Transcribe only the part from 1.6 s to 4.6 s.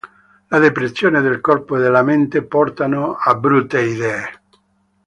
e della mente portano a brutte idee".